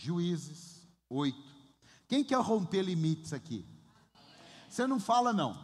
[0.00, 1.36] Juízes 8.
[2.08, 3.66] Quem quer romper limites aqui?
[4.66, 5.62] Você não fala, não.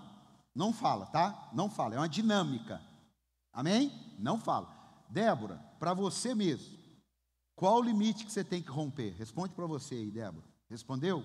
[0.55, 1.51] Não fala, tá?
[1.55, 1.95] Não fala.
[1.95, 2.83] É uma dinâmica.
[3.51, 3.91] Amém?
[4.19, 4.69] Não fala.
[5.09, 6.77] Débora, para você mesmo,
[7.55, 9.15] qual o limite que você tem que romper?
[9.15, 10.45] Responde para você aí, Débora.
[10.69, 11.25] Respondeu?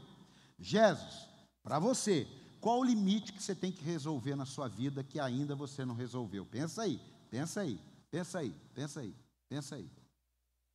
[0.57, 1.27] Jesus,
[1.61, 2.25] para você,
[2.61, 5.95] qual o limite que você tem que resolver na sua vida que ainda você não
[5.95, 6.45] resolveu?
[6.45, 7.77] Pensa aí, pensa aí,
[8.09, 9.15] pensa aí, pensa aí,
[9.49, 9.91] pensa aí,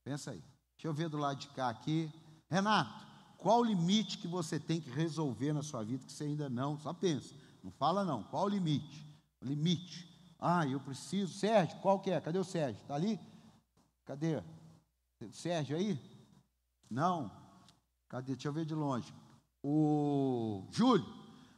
[0.05, 0.43] pensa aí.
[0.77, 2.13] Deixa eu ver do lado de cá aqui.
[2.49, 3.07] Renato,
[3.39, 6.79] qual o limite que você tem que resolver na sua vida que você ainda não?
[6.79, 8.23] Só pensa, não fala não.
[8.25, 9.07] Qual o limite?
[9.43, 10.09] Limite.
[10.39, 11.33] Ah, eu preciso.
[11.33, 12.21] Sérgio, qual que é?
[12.21, 12.81] Cadê o Sérgio?
[12.81, 13.21] Está ali?
[14.05, 14.43] Cadê?
[15.33, 15.99] Sérgio aí?
[16.91, 17.31] Não.
[18.09, 18.35] Cadê?
[18.35, 19.13] Deixa eu ver de longe.
[19.63, 21.07] O Júlio,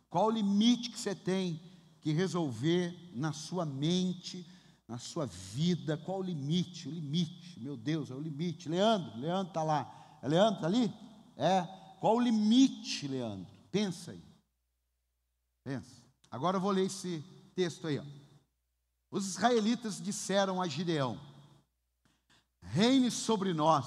[0.09, 1.61] qual o limite que você tem
[2.01, 4.47] que resolver na sua mente,
[4.87, 5.97] na sua vida?
[5.97, 6.89] Qual o limite?
[6.89, 8.69] O limite, meu Deus, é o limite.
[8.69, 9.98] Leandro, Leandro está lá.
[10.27, 10.93] Leandro está ali?
[11.37, 11.63] É.
[12.01, 13.47] Qual o limite, Leandro?
[13.71, 14.23] Pensa aí.
[15.63, 16.03] Pensa.
[16.31, 17.99] Agora eu vou ler esse texto aí.
[17.99, 18.05] Ó.
[19.11, 21.21] Os israelitas disseram a Gideão:
[22.61, 23.87] Reine sobre nós,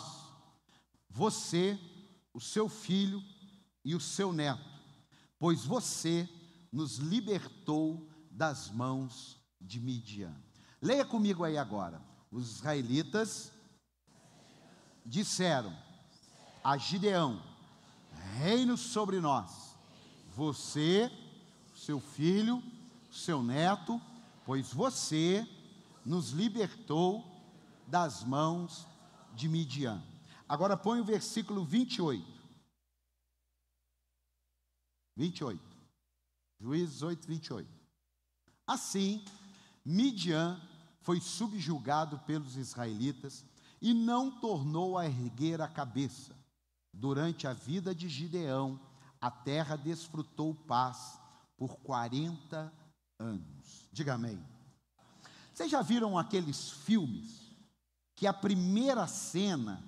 [1.10, 1.80] você,
[2.34, 3.22] o seu filho
[3.84, 4.70] e o seu neto,
[5.38, 6.28] pois você
[6.72, 10.36] nos libertou das mãos de Midian.
[10.82, 12.02] Leia comigo aí agora.
[12.32, 13.52] Os israelitas
[15.06, 15.76] disseram
[16.64, 17.42] a Gideão:
[18.38, 19.76] Reino sobre nós,
[20.36, 21.12] você,
[21.76, 22.62] seu filho,
[23.12, 24.02] seu neto,
[24.46, 25.48] pois você
[26.06, 27.24] nos libertou
[27.88, 28.88] das mãos
[29.34, 30.02] de Midian.
[30.48, 32.26] Agora põe o versículo 28.
[35.16, 35.62] 28.
[36.60, 37.70] Juízes 8, 28.
[38.68, 39.24] Assim,
[39.84, 40.60] Midian
[41.02, 43.44] foi subjugado pelos israelitas
[43.82, 46.41] e não tornou a erguer a cabeça.
[46.94, 48.80] Durante a vida de Gideão,
[49.20, 51.20] a terra desfrutou paz
[51.58, 52.72] por 40
[53.20, 53.88] anos.
[53.92, 54.44] Diga amém.
[55.54, 57.56] Vocês já viram aqueles filmes
[58.16, 59.84] que a primeira cena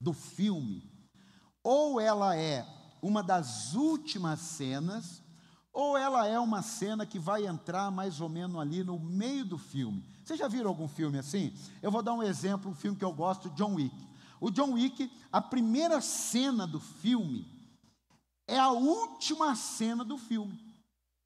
[0.00, 0.82] do filme,
[1.62, 2.66] ou ela é
[3.00, 5.22] uma das últimas cenas,
[5.72, 9.58] ou ela é uma cena que vai entrar mais ou menos ali no meio do
[9.58, 10.04] filme.
[10.24, 11.52] Vocês já viram algum filme assim?
[11.82, 13.94] Eu vou dar um exemplo, um filme que eu gosto, John Wick.
[14.44, 17.50] O John Wick, a primeira cena do filme
[18.46, 20.62] é a última cena do filme.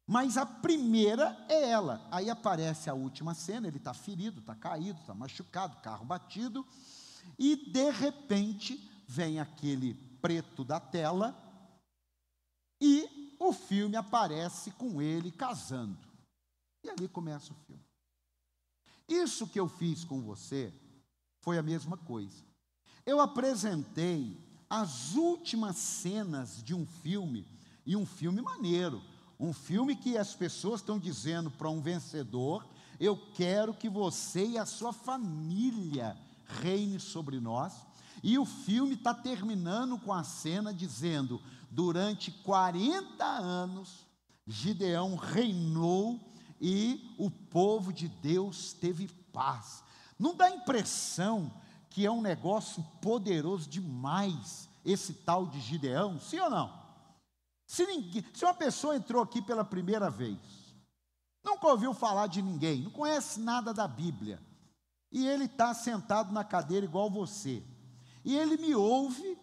[0.06, 2.06] Mas a primeira é ela.
[2.12, 6.65] Aí aparece a última cena, ele está ferido, está caído, está machucado, carro batido,
[7.37, 11.37] e de repente vem aquele preto da tela
[12.81, 15.99] e o filme aparece com ele casando.
[16.85, 17.85] E ali começa o filme.
[19.09, 20.73] Isso que eu fiz com você
[21.41, 22.47] foi a mesma coisa
[23.08, 24.36] eu apresentei
[24.69, 27.46] as últimas cenas de um filme,
[27.86, 29.02] e um filme maneiro,
[29.41, 32.66] um filme que as pessoas estão dizendo para um vencedor:
[33.00, 36.19] eu quero que você e a sua família
[36.60, 37.72] reine sobre nós.
[38.22, 41.40] E o filme está terminando com a cena dizendo:
[41.70, 44.06] durante 40 anos,
[44.46, 46.20] Gideão reinou
[46.60, 49.82] e o povo de Deus teve paz.
[50.19, 51.50] Não dá impressão
[51.91, 56.78] que é um negócio poderoso demais, esse tal de Gideão, sim ou não?
[57.66, 60.38] Se, ninguém, se uma pessoa entrou aqui pela primeira vez,
[61.44, 64.41] nunca ouviu falar de ninguém, não conhece nada da Bíblia,
[65.10, 67.62] e ele está sentado na cadeira igual você,
[68.25, 69.38] e ele me ouve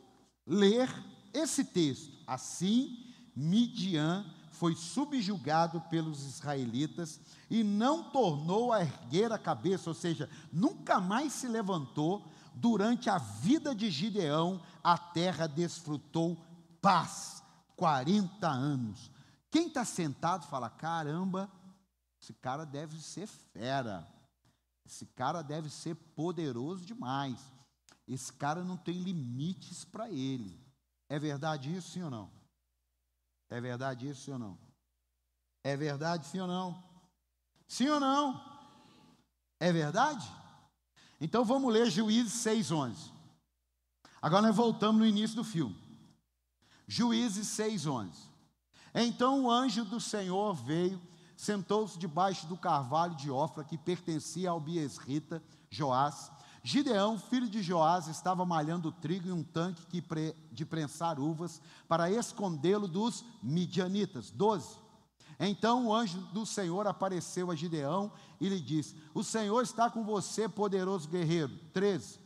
[0.46, 0.90] ler
[1.34, 4.26] esse texto, assim Midian
[4.56, 7.20] foi subjugado pelos israelitas
[7.50, 13.18] e não tornou a erguer a cabeça, ou seja, nunca mais se levantou durante a
[13.18, 16.38] vida de Gideão, a terra desfrutou
[16.82, 17.44] paz,
[17.76, 19.12] 40 anos.
[19.52, 21.52] Quem está sentado fala: caramba,
[22.22, 24.08] esse cara deve ser fera,
[24.86, 27.40] esse cara deve ser poderoso demais,
[28.08, 30.60] esse cara não tem limites para ele.
[31.10, 32.32] É verdade isso, sim ou não?
[33.50, 34.66] É verdade isso, sim ou não?
[35.64, 36.84] É verdade, sim ou não?
[37.68, 38.40] Sim ou não?
[39.60, 40.32] É verdade?
[41.20, 43.12] Então vamos ler Juízes 6:11.
[44.22, 45.76] Agora nós voltamos no início do filme.
[46.88, 48.12] Juízes 6:11.
[48.94, 51.02] Então o anjo do Senhor veio,
[51.36, 56.32] sentou-se debaixo do carvalho de Ofra que pertencia ao Biesrita, Joás.
[56.64, 59.86] Gideão, filho de Joás, estava malhando trigo em um tanque
[60.52, 64.32] de prensar uvas para escondê-lo dos midianitas.
[64.32, 64.85] 12.
[65.40, 70.04] Então o anjo do Senhor apareceu a Gideão e lhe disse: O Senhor está com
[70.04, 71.52] você, poderoso guerreiro.
[71.74, 72.20] 13.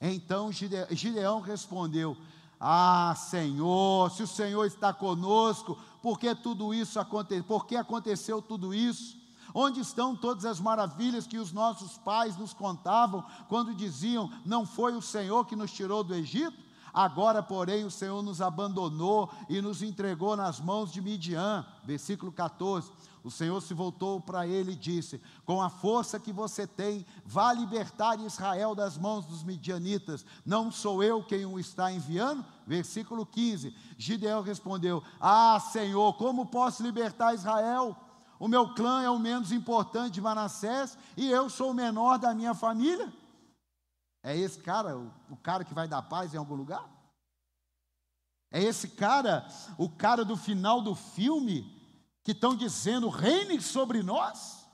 [0.00, 2.16] Então Gideão respondeu:
[2.60, 7.44] Ah, Senhor, se o Senhor está conosco, por que tudo isso aconteceu?
[7.44, 9.20] Por que aconteceu tudo isso?
[9.54, 14.94] Onde estão todas as maravilhas que os nossos pais nos contavam quando diziam: Não foi
[14.94, 16.61] o Senhor que nos tirou do Egito?
[16.92, 21.64] Agora, porém, o Senhor nos abandonou e nos entregou nas mãos de Midian.
[21.84, 22.90] Versículo 14.
[23.24, 27.52] O Senhor se voltou para ele e disse: Com a força que você tem, vá
[27.52, 30.26] libertar Israel das mãos dos midianitas.
[30.44, 32.44] Não sou eu quem o está enviando?
[32.66, 33.74] Versículo 15.
[33.96, 37.96] Gideão respondeu: Ah, Senhor, como posso libertar Israel?
[38.40, 42.34] O meu clã é o menos importante de Manassés e eu sou o menor da
[42.34, 43.12] minha família.
[44.22, 46.88] É esse cara, o cara que vai dar paz em algum lugar?
[48.50, 49.46] É esse cara,
[49.78, 51.80] o cara do final do filme,
[52.22, 54.64] que estão dizendo reine sobre nós,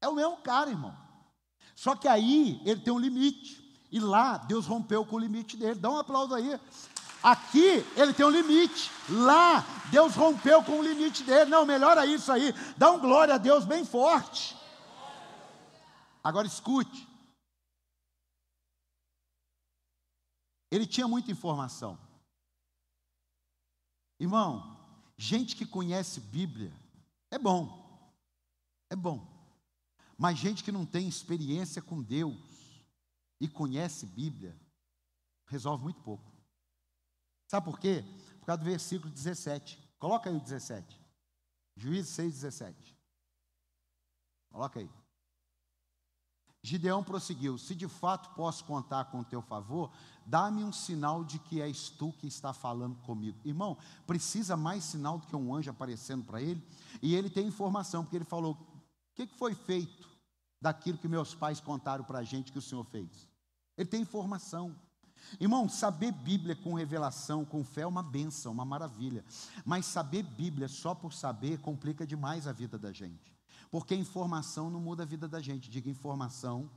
[0.00, 0.96] é o mesmo cara, irmão.
[1.74, 3.64] Só que aí ele tem um limite.
[3.90, 5.80] E lá Deus rompeu com o limite dele.
[5.80, 6.58] Dá um aplauso aí.
[7.22, 8.90] Aqui ele tem um limite.
[9.08, 11.50] Lá Deus rompeu com o limite dele.
[11.50, 12.54] Não, melhora isso aí.
[12.76, 14.56] Dá um glória a Deus bem forte.
[16.22, 17.15] Agora escute.
[20.70, 21.98] Ele tinha muita informação.
[24.18, 24.76] Irmão,
[25.18, 26.72] Gente que conhece Bíblia
[27.30, 28.14] é bom,
[28.90, 29.34] é bom.
[30.18, 32.84] Mas gente que não tem experiência com Deus
[33.40, 34.58] e conhece Bíblia,
[35.46, 36.32] resolve muito pouco.
[37.48, 38.04] Sabe por quê?
[38.40, 39.78] Por causa do versículo 17.
[39.98, 41.00] Coloca aí o 17.
[41.76, 42.98] Juízes 6, 17.
[44.50, 44.90] Coloca aí.
[46.66, 49.92] Gideão prosseguiu: Se de fato posso contar com o teu favor,
[50.26, 53.38] dá-me um sinal de que és tu que está falando comigo.
[53.44, 56.60] Irmão, precisa mais sinal do que um anjo aparecendo para ele?
[57.00, 60.08] E ele tem informação, porque ele falou: O que foi feito
[60.60, 63.28] daquilo que meus pais contaram para a gente que o Senhor fez?
[63.78, 64.74] Ele tem informação.
[65.38, 69.24] Irmão, saber Bíblia com revelação, com fé é uma benção, uma maravilha.
[69.64, 73.35] Mas saber Bíblia só por saber complica demais a vida da gente.
[73.70, 75.70] Porque informação não muda a vida da gente.
[75.70, 76.70] Diga informação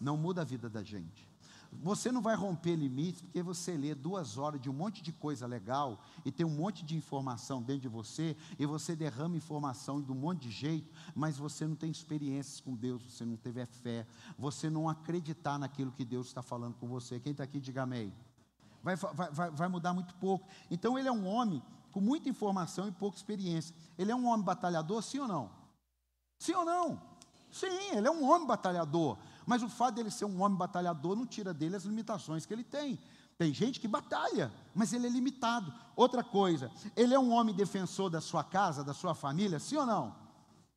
[0.00, 1.28] não muda a vida da gente.
[1.70, 5.46] Você não vai romper limites porque você lê duas horas de um monte de coisa
[5.46, 10.10] legal e tem um monte de informação dentro de você e você derrama informação de
[10.10, 14.06] um monte de jeito, mas você não tem experiências com Deus, você não teve fé,
[14.38, 17.20] você não acreditar naquilo que Deus está falando com você.
[17.20, 18.14] Quem está aqui, diga amém.
[18.82, 20.48] Vai, vai, vai mudar muito pouco.
[20.70, 21.62] Então ele é um homem
[21.92, 23.76] com muita informação e pouca experiência.
[23.98, 25.57] Ele é um homem batalhador, sim ou não?
[26.38, 27.00] Sim ou não?
[27.50, 29.16] Sim, ele é um homem batalhador.
[29.46, 32.64] Mas o fato dele ser um homem batalhador não tira dele as limitações que ele
[32.64, 32.98] tem.
[33.38, 35.72] Tem gente que batalha, mas ele é limitado.
[35.96, 39.86] Outra coisa, ele é um homem defensor da sua casa, da sua família, sim ou
[39.86, 40.14] não?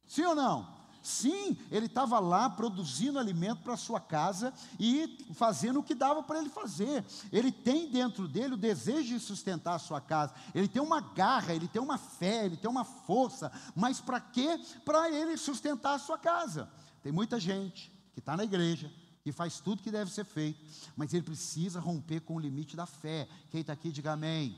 [0.06, 0.81] Sim ou não?
[1.01, 6.39] Sim, ele estava lá produzindo alimento para sua casa e fazendo o que dava para
[6.39, 7.03] ele fazer.
[7.31, 10.33] Ele tem dentro dele o desejo de sustentar a sua casa.
[10.53, 13.51] Ele tem uma garra, ele tem uma fé, ele tem uma força.
[13.75, 14.59] Mas para quê?
[14.86, 16.69] Para ele sustentar a sua casa.
[17.01, 18.92] Tem muita gente que está na igreja,
[19.24, 20.59] que faz tudo que deve ser feito,
[20.95, 23.27] mas ele precisa romper com o limite da fé.
[23.50, 24.56] Quem está aqui, diga amém.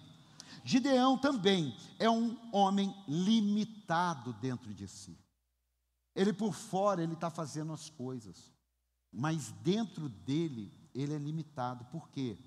[0.66, 5.23] Gideão também é um homem limitado dentro de si.
[6.16, 8.54] Ele por fora, ele está fazendo as coisas,
[9.12, 11.86] mas dentro dele, ele é limitado.
[11.86, 12.38] Por quê?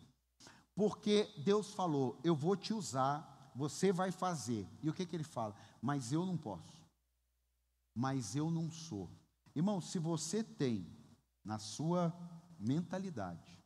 [0.75, 4.69] Porque Deus falou: Eu vou te usar, você vai fazer.
[4.83, 5.55] E o que, que ele fala?
[5.81, 6.81] Mas eu não posso,
[7.95, 9.11] mas eu não sou.
[9.55, 10.87] Irmão, se você tem
[11.45, 12.15] na sua
[12.59, 13.57] mentalidade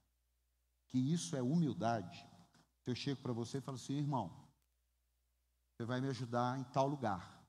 [0.88, 2.26] que isso é humildade,
[2.86, 4.30] eu chego para você e falo assim: irmão,
[5.72, 7.40] você vai me ajudar em tal lugar.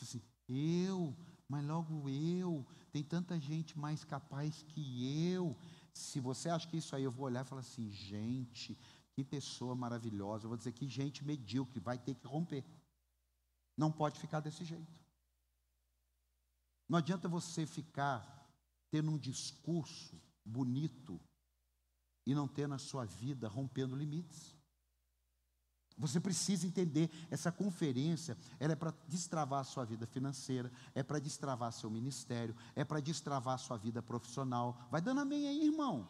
[0.00, 1.16] Assim, eu
[1.48, 5.56] mas logo eu, tem tanta gente mais capaz que eu.
[5.92, 8.78] Se você acha que isso aí, eu vou olhar e falar assim, gente,
[9.12, 10.44] que pessoa maravilhosa.
[10.44, 12.64] Eu vou dizer que gente medíocre, vai ter que romper.
[13.76, 15.00] Não pode ficar desse jeito.
[16.88, 18.34] Não adianta você ficar
[18.90, 21.20] tendo um discurso bonito
[22.24, 24.55] e não ter na sua vida rompendo limites.
[25.98, 31.18] Você precisa entender, essa conferência, ela é para destravar a sua vida financeira, é para
[31.18, 34.78] destravar seu ministério, é para destravar a sua vida profissional.
[34.90, 36.06] Vai dando amém aí, irmão.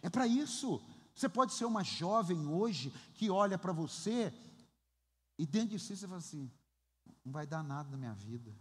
[0.00, 0.80] É para isso.
[1.14, 4.32] Você pode ser uma jovem hoje que olha para você
[5.36, 6.50] e dentro de si você fala assim:
[7.24, 8.54] não vai dar nada na minha vida.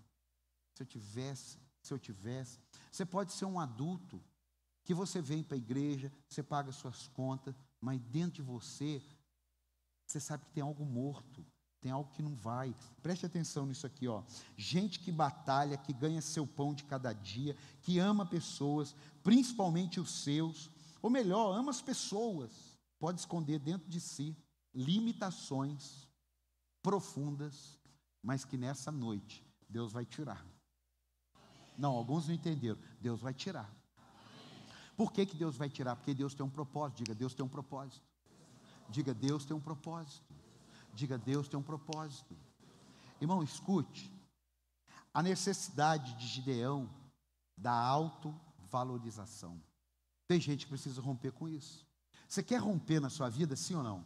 [0.74, 2.58] Se eu tivesse, se eu tivesse.
[2.91, 4.20] Você pode ser um adulto
[4.84, 9.03] que você vem para a igreja, você paga suas contas, mas dentro de você
[10.10, 11.46] você sabe que tem algo morto,
[11.80, 12.75] tem algo que não vai.
[13.01, 14.24] Preste atenção nisso aqui, ó.
[14.58, 20.10] Gente que batalha, que ganha seu pão de cada dia, que ama pessoas, principalmente os
[20.24, 22.75] seus, ou melhor, ama as pessoas.
[23.00, 24.36] pode esconder dentro de si
[24.74, 26.08] limitações
[26.82, 27.80] profundas,
[28.22, 30.44] mas que nessa noite Deus vai tirar.
[31.78, 32.80] Não, alguns não entenderam.
[33.00, 33.74] Deus vai tirar.
[34.98, 35.96] Por que, que Deus vai tirar?
[35.96, 36.98] Porque Deus tem um propósito.
[36.98, 38.09] Diga, Deus tem um propósito.
[38.89, 40.34] Diga, Deus tem um propósito.
[40.93, 42.36] Diga, Deus tem um propósito.
[43.22, 44.12] Irmão, escute.
[45.13, 46.89] A necessidade de Gideão
[47.58, 49.62] da autovalorização.
[50.27, 51.86] Tem gente que precisa romper com isso.
[52.27, 54.05] Você quer romper na sua vida, sim ou não?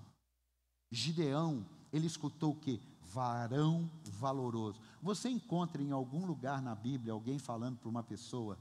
[0.89, 2.81] Gideão, ele escutou o que?
[3.01, 4.79] Varão valoroso.
[5.01, 8.57] Você encontra em algum lugar na Bíblia alguém falando para uma pessoa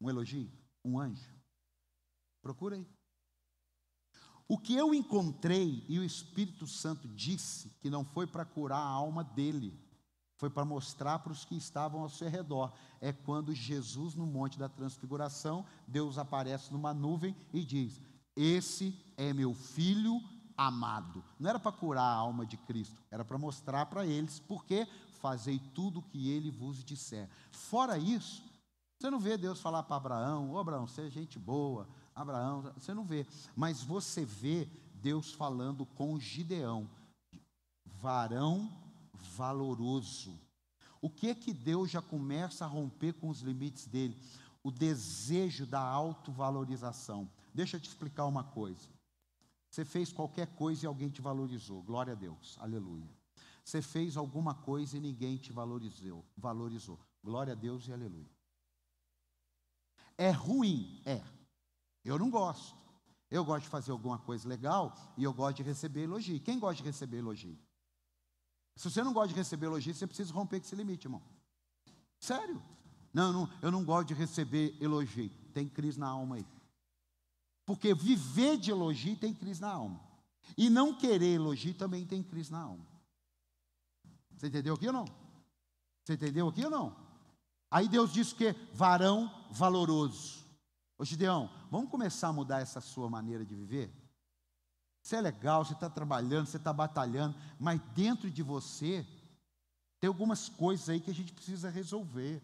[0.00, 0.50] um elogio?
[0.84, 1.34] Um anjo?
[2.42, 2.86] Procura aí.
[4.46, 8.86] O que eu encontrei e o Espírito Santo disse que não foi para curar a
[8.86, 9.78] alma dele,
[10.36, 12.72] foi para mostrar para os que estavam ao seu redor.
[13.00, 18.02] É quando Jesus, no Monte da Transfiguração, Deus aparece numa nuvem e diz:
[18.36, 20.20] Esse é meu filho
[20.56, 21.24] amado.
[21.38, 24.86] Não era para curar a alma de Cristo, era para mostrar para eles, porque
[25.20, 27.30] fazei tudo o que ele vos disser.
[27.50, 28.44] Fora isso,
[29.00, 32.94] você não vê Deus falar para Abraão: Ô Abraão, você é gente boa Abraão, você
[32.94, 36.88] não vê, mas você vê Deus falando com Gideão,
[37.84, 38.70] varão
[39.36, 40.38] valoroso.
[41.00, 44.18] O que é que Deus já começa a romper com os limites dele?
[44.62, 47.28] O desejo da autovalorização.
[47.52, 48.88] Deixa eu te explicar uma coisa.
[49.70, 51.82] Você fez qualquer coisa e alguém te valorizou.
[51.82, 52.56] Glória a Deus.
[52.60, 53.10] Aleluia.
[53.64, 56.24] Você fez alguma coisa e ninguém te valorizou.
[56.36, 56.98] Valorizou.
[57.22, 58.30] Glória a Deus e aleluia.
[60.16, 61.02] É ruim?
[61.04, 61.20] É.
[62.04, 62.76] Eu não gosto.
[63.30, 66.40] Eu gosto de fazer alguma coisa legal e eu gosto de receber elogio.
[66.40, 67.58] Quem gosta de receber elogio?
[68.76, 71.22] Se você não gosta de receber elogio, você precisa romper esse limite, irmão.
[72.18, 72.62] Sério.
[73.12, 75.30] Não, não, eu não gosto de receber elogio.
[75.52, 76.46] Tem crise na alma aí.
[77.64, 80.00] Porque viver de elogio tem crise na alma.
[80.56, 82.86] E não querer elogio também tem crise na alma.
[84.36, 85.04] Você entendeu aqui ou não?
[86.02, 86.96] Você entendeu aqui ou não?
[87.70, 90.43] Aí Deus diz que varão valoroso.
[90.96, 93.92] Ô Gideão, vamos começar a mudar essa sua maneira de viver?
[95.02, 99.06] Você é legal, você está trabalhando, você está batalhando, mas dentro de você
[100.00, 102.42] tem algumas coisas aí que a gente precisa resolver.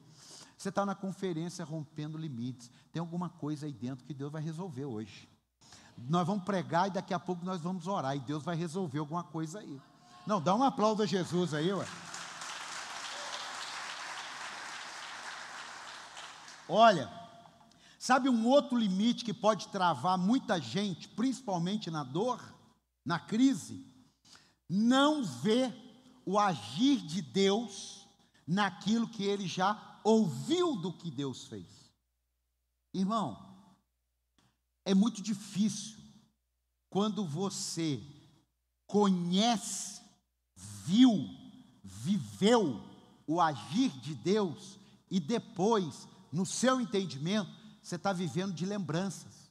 [0.57, 2.71] Você está na conferência rompendo limites.
[2.93, 5.29] Tem alguma coisa aí dentro que Deus vai resolver hoje.
[5.97, 9.23] Nós vamos pregar e daqui a pouco nós vamos orar e Deus vai resolver alguma
[9.25, 9.81] coisa aí.
[10.27, 11.87] Não, dá um aplauso a Jesus aí, ué.
[16.69, 17.20] Olha,
[18.01, 22.43] Sabe um outro limite que pode travar muita gente, principalmente na dor,
[23.05, 23.85] na crise?
[24.67, 25.71] Não ver
[26.25, 28.09] o agir de Deus
[28.47, 31.93] naquilo que ele já ouviu do que Deus fez.
[32.95, 33.37] Irmão,
[34.83, 35.99] é muito difícil
[36.89, 38.03] quando você
[38.87, 40.01] conhece,
[40.87, 41.29] viu,
[41.85, 42.83] viveu
[43.27, 44.79] o agir de Deus
[45.11, 47.60] e depois, no seu entendimento,
[47.91, 49.51] você está vivendo de lembranças.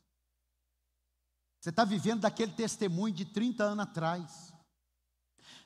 [1.60, 4.54] Você está vivendo daquele testemunho de 30 anos atrás.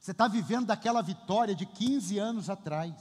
[0.01, 2.95] Você está vivendo daquela vitória de 15 anos atrás.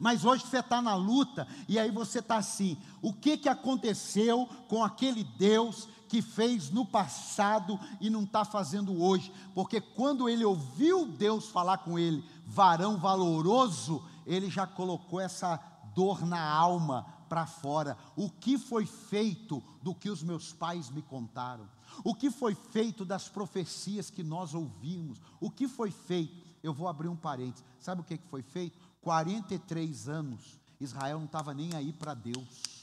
[0.00, 4.48] Mas hoje você está na luta e aí você está assim: o que, que aconteceu
[4.68, 9.32] com aquele Deus que fez no passado e não está fazendo hoje?
[9.54, 15.62] Porque quando ele ouviu Deus falar com ele, varão valoroso, ele já colocou essa
[15.94, 17.96] dor na alma para fora.
[18.14, 21.66] O que foi feito do que os meus pais me contaram?
[22.04, 25.18] O que foi feito das profecias que nós ouvimos?
[25.40, 26.46] O que foi feito?
[26.62, 27.64] Eu vou abrir um parênteses.
[27.78, 28.78] Sabe o que foi feito?
[29.00, 32.81] 43 anos, Israel não estava nem aí para Deus.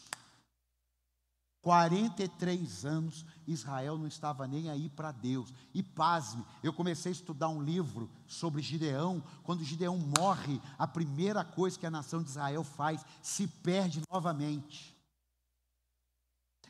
[1.62, 5.54] 43 anos, Israel não estava nem aí para Deus.
[5.74, 9.22] E pasme, eu comecei a estudar um livro sobre Gideão.
[9.44, 14.99] Quando Gideão morre, a primeira coisa que a nação de Israel faz, se perde novamente.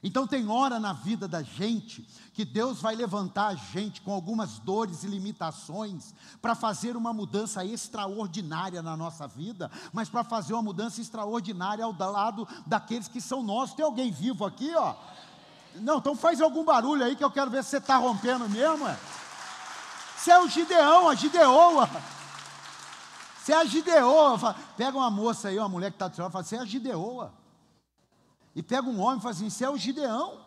[0.02, 4.58] Então tem hora na vida da gente que Deus vai levantar a gente com algumas
[4.60, 10.62] dores e limitações para fazer uma mudança extraordinária na nossa vida, mas para fazer uma
[10.62, 13.76] mudança extraordinária ao lado daqueles que são nossos.
[13.76, 14.96] Tem alguém vivo aqui, ó?
[15.76, 18.88] Não, então faz algum barulho aí que eu quero ver se você está rompendo mesmo.
[18.88, 18.98] É?
[20.16, 21.90] Você é o Gideão, a Gideoa.
[23.38, 24.56] Você é a Gideoa.
[24.78, 26.66] Pega uma moça aí, uma mulher que está do seu lado, fala, você é a
[26.66, 27.39] Gideoa
[28.60, 30.46] e pega um homem e fala assim: Isso é o Gideão.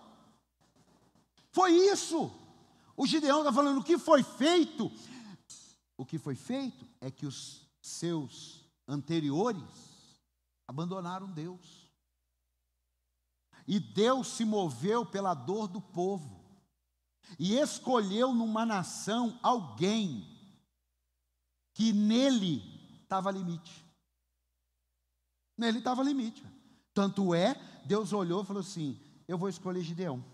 [1.51, 2.31] Foi isso.
[2.95, 4.93] O Gideão está falando: o que foi feito?
[5.97, 10.21] O que foi feito é que os seus anteriores
[10.69, 11.91] abandonaram Deus.
[13.67, 16.43] E Deus se moveu pela dor do povo.
[17.39, 20.29] e escolheu numa nação alguém
[21.73, 22.63] que nele
[23.03, 23.83] estava limite.
[25.57, 26.45] Nele estava limite.
[26.95, 30.25] Tanto é, Deus olhou e falou assim: Eu vou escolher Gideão.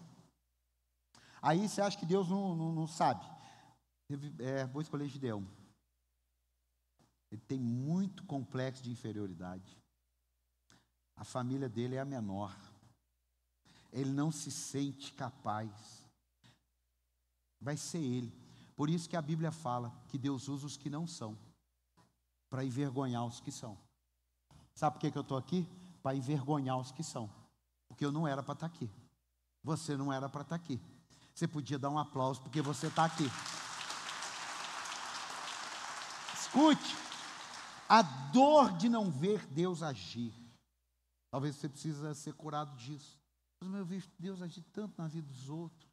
[1.41, 3.25] Aí você acha que Deus não, não, não sabe.
[4.38, 5.47] É, vou escolher Gideão.
[7.31, 9.77] Ele tem muito complexo de inferioridade.
[11.17, 12.57] A família dele é a menor.
[13.93, 16.03] Ele não se sente capaz.
[17.61, 18.33] Vai ser ele.
[18.77, 21.37] Por isso que a Bíblia fala que Deus usa os que não são,
[22.49, 23.77] para envergonhar os que são.
[24.75, 25.67] Sabe por que, que eu estou aqui?
[26.09, 27.31] Para envergonhar os que são.
[27.87, 28.91] Porque eu não era para estar tá aqui.
[29.62, 30.81] Você não era para estar tá aqui.
[31.35, 33.25] Você podia dar um aplauso porque você está aqui.
[36.33, 36.97] Escute,
[37.87, 40.33] a dor de não ver Deus agir.
[41.31, 43.21] Talvez você precisa ser curado disso.
[43.62, 45.93] Mas eu vejo Deus agir tanto na vida dos outros.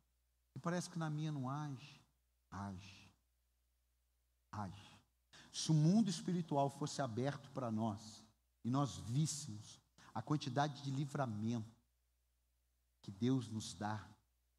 [0.55, 2.01] E parece que na minha não age.
[2.49, 3.11] Age.
[4.53, 4.97] Age.
[5.51, 8.23] Se o mundo espiritual fosse aberto para nós,
[8.63, 9.83] e nós víssemos
[10.15, 11.69] a quantidade de livramento
[13.01, 14.07] que Deus nos dá,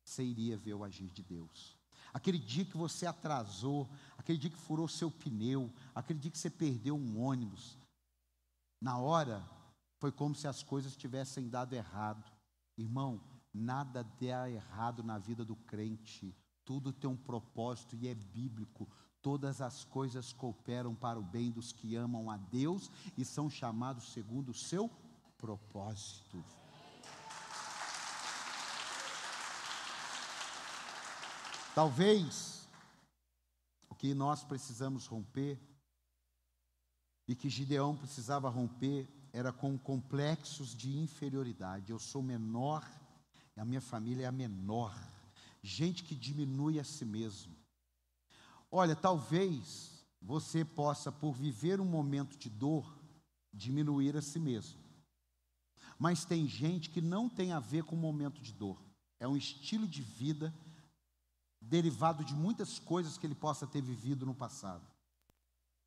[0.04, 1.74] você iria ver o agir de Deus.
[2.12, 6.50] Aquele dia que você atrasou, aquele dia que furou seu pneu, aquele dia que você
[6.50, 7.78] perdeu um ônibus,
[8.80, 9.42] na hora
[9.98, 12.30] foi como se as coisas tivessem dado errado.
[12.76, 13.20] Irmão,
[13.52, 16.36] nada dá errado na vida do crente.
[16.64, 18.86] Tudo tem um propósito e é bíblico.
[19.22, 24.12] Todas as coisas cooperam para o bem dos que amam a Deus e são chamados
[24.12, 24.90] segundo o seu
[25.38, 26.44] propósito.
[31.74, 32.66] Talvez
[33.90, 35.60] o que nós precisamos romper
[37.28, 41.92] e que Gideão precisava romper era com complexos de inferioridade.
[41.92, 42.88] Eu sou menor,
[43.56, 44.96] a minha família é a menor.
[45.62, 47.54] Gente que diminui a si mesmo.
[48.70, 52.98] Olha, talvez você possa, por viver um momento de dor,
[53.52, 54.85] diminuir a si mesmo.
[55.98, 58.80] Mas tem gente que não tem a ver com o momento de dor.
[59.18, 60.54] É um estilo de vida
[61.60, 64.86] derivado de muitas coisas que ele possa ter vivido no passado.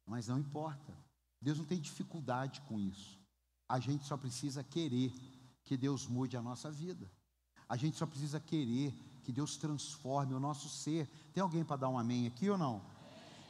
[0.06, 0.94] Mas não importa.
[1.42, 3.18] Deus não tem dificuldade com isso.
[3.68, 5.14] A gente só precisa querer
[5.64, 7.10] que Deus mude a nossa vida.
[7.68, 8.92] A gente só precisa querer
[9.24, 11.08] que Deus transforme o nosso ser.
[11.32, 12.82] Tem alguém para dar um amém aqui ou não?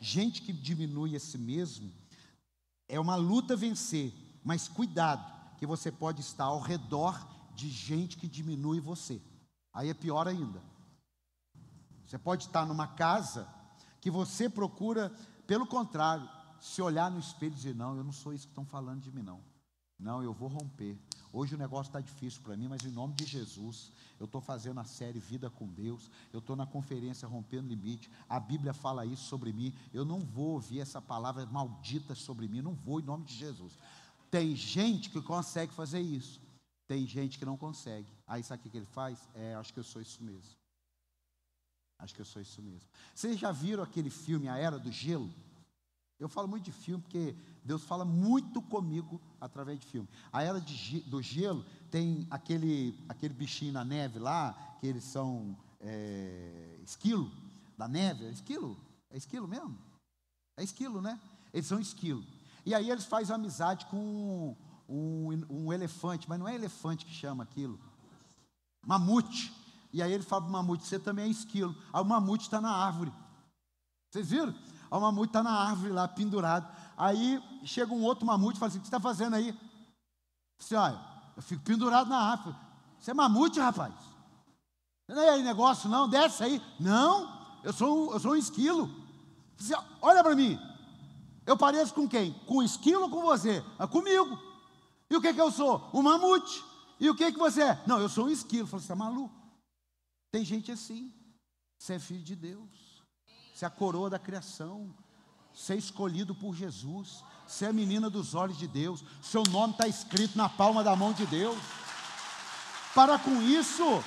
[0.01, 1.89] Gente que diminui a si mesmo
[2.87, 5.23] é uma luta vencer, mas cuidado,
[5.59, 9.21] que você pode estar ao redor de gente que diminui você.
[9.73, 10.63] Aí é pior ainda.
[12.05, 13.45] Você pode estar numa casa
[13.99, 15.11] que você procura,
[15.45, 16.27] pelo contrário,
[16.61, 19.11] se olhar no espelho e dizer: Não, eu não sou isso que estão falando de
[19.11, 19.41] mim, não.
[19.99, 20.97] Não, eu vou romper.
[21.31, 24.79] Hoje o negócio está difícil para mim, mas em nome de Jesus, eu estou fazendo
[24.79, 29.25] a série Vida com Deus, eu estou na conferência Rompendo Limite, a Bíblia fala isso
[29.25, 33.25] sobre mim, eu não vou ouvir essa palavra maldita sobre mim, não vou em nome
[33.25, 33.77] de Jesus.
[34.29, 36.39] Tem gente que consegue fazer isso,
[36.87, 38.07] tem gente que não consegue.
[38.27, 39.27] Aí sabe o que ele faz?
[39.33, 40.57] É, acho que eu sou isso mesmo.
[41.97, 42.87] Acho que eu sou isso mesmo.
[43.13, 45.29] Vocês já viram aquele filme A Era do Gelo?
[46.19, 50.07] Eu falo muito de filme porque Deus fala muito comigo através de filme.
[50.31, 55.57] A Era de, do Gelo tem aquele, aquele bichinho na neve lá, que eles são
[55.79, 57.31] é, esquilo
[57.77, 58.25] da neve.
[58.25, 58.77] É esquilo?
[59.09, 59.77] É esquilo mesmo?
[60.57, 61.19] É esquilo, né?
[61.53, 62.23] Eles são esquilo.
[62.65, 64.55] E aí eles fazem amizade com
[64.87, 67.79] um, um, elefante, mas não é elefante que chama aquilo.
[68.85, 69.53] Mamute.
[69.91, 71.75] E aí ele fala para o mamute: Você também é esquilo.
[71.93, 73.13] Aí o mamute está na árvore.
[74.09, 74.53] Vocês viram?
[74.91, 76.67] Aí o mamute está na árvore lá, pendurado.
[76.97, 79.57] Aí chega um outro mamute e fala assim: O que você está fazendo aí?
[80.59, 80.99] Assim, olha,
[81.35, 82.55] eu fico pendurado na árvore.
[82.99, 83.93] Você é mamute, rapaz?
[85.07, 86.07] Não é aí negócio, não?
[86.07, 86.61] Desce aí.
[86.79, 88.89] Não, eu sou, eu sou um esquilo.
[89.57, 90.59] Você, olha para mim.
[91.49, 92.31] Eu pareço com quem?
[92.45, 93.65] Com esquilo ou com você?
[93.79, 94.39] É comigo.
[95.09, 95.89] E o que, que eu sou?
[95.91, 96.63] Um mamute.
[96.99, 97.83] E o que, que você é?
[97.87, 98.65] Não, eu sou um esquilo.
[98.65, 99.33] Eu falei, você é maluco?
[100.31, 101.11] Tem gente assim.
[101.79, 103.03] Você é filho de Deus.
[103.51, 104.95] Você é a coroa da criação.
[105.51, 107.23] Você é escolhido por Jesus.
[107.47, 109.03] Você é a menina dos olhos de Deus.
[109.19, 111.57] Seu nome está escrito na palma da mão de Deus.
[112.93, 114.03] Para com isso.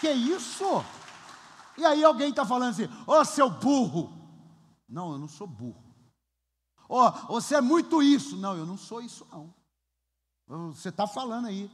[0.00, 0.84] Que isso?
[1.76, 4.12] E aí alguém está falando assim, ô oh, seu burro.
[4.88, 5.83] Não, eu não sou burro.
[6.96, 8.36] Ó, oh, você é muito isso.
[8.36, 9.52] Não, eu não sou isso não.
[10.72, 11.68] Você está falando aí.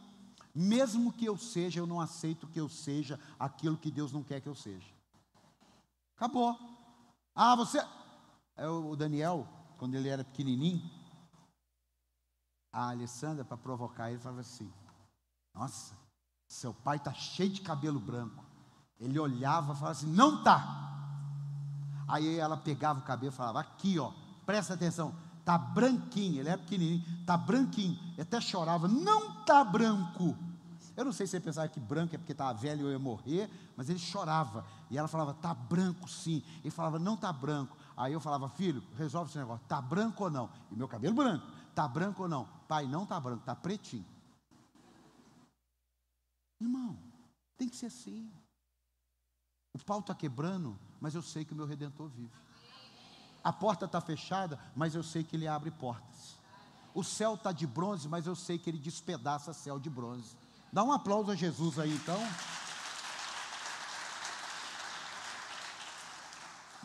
[0.55, 4.41] Mesmo que eu seja, eu não aceito que eu seja aquilo que Deus não quer
[4.41, 4.91] que eu seja.
[6.17, 6.59] Acabou.
[7.35, 7.87] Ah, você.
[8.57, 10.91] É o Daniel, quando ele era pequenininho,
[12.73, 14.73] a Alessandra, para provocar ele, falava assim:
[15.55, 15.95] Nossa,
[16.49, 18.43] seu pai está cheio de cabelo branco.
[18.99, 20.89] Ele olhava e falava assim: não tá.
[22.09, 24.13] Aí ela pegava o cabelo e falava: aqui, ó,
[24.51, 26.41] presta atenção, tá branquinho.
[26.41, 27.97] Ele era pequenininho, tá branquinho.
[28.15, 30.37] Ele até chorava: não tá branco.
[30.97, 33.49] Eu não sei se ele pensava que branco é porque estava velho ou ia morrer,
[33.77, 34.67] mas ele chorava.
[34.91, 36.43] E ela falava: tá branco sim.
[36.63, 37.77] Ele falava: não tá branco.
[37.97, 40.51] Aí eu falava: filho, resolve esse negócio, tá branco ou não?
[40.69, 42.49] E meu cabelo branco, tá branco ou não?
[42.67, 44.05] Pai, não tá branco, tá pretinho.
[46.61, 46.99] Irmão,
[47.57, 48.29] tem que ser assim.
[49.73, 52.33] O pau está quebrando, mas eu sei que o meu redentor vive.
[53.43, 56.39] A porta está fechada, mas eu sei que ele abre portas.
[56.95, 60.37] O céu está de bronze, mas eu sei que ele despedaça céu de bronze.
[60.73, 62.21] Dá um aplauso a Jesus aí então.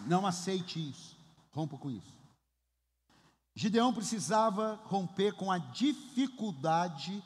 [0.07, 1.17] Não aceite isso.
[1.51, 2.15] Rompa com isso.
[3.55, 7.23] Gideão precisava romper com a dificuldade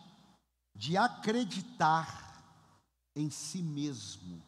[0.76, 2.30] de acreditar
[3.16, 4.42] em si mesmo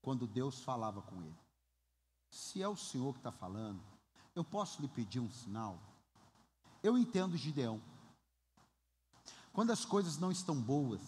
[0.00, 1.38] quando Deus falava com ele.
[2.30, 3.82] Se é o Senhor que está falando,
[4.36, 5.78] eu posso lhe pedir um sinal?
[6.82, 7.80] Eu entendo Gideão.
[9.52, 11.00] Quando as coisas não estão boas,